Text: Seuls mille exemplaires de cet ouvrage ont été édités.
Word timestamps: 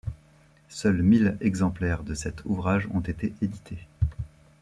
Seuls 0.69 1.03
mille 1.03 1.37
exemplaires 1.41 2.01
de 2.01 2.15
cet 2.15 2.43
ouvrage 2.45 2.87
ont 2.91 3.01
été 3.01 3.35
édités. 3.43 3.85